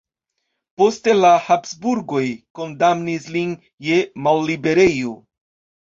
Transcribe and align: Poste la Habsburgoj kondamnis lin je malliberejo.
Poste 0.81 1.13
la 1.17 1.31
Habsburgoj 1.49 2.23
kondamnis 2.63 3.31
lin 3.39 3.55
je 3.91 4.05
malliberejo. 4.31 5.19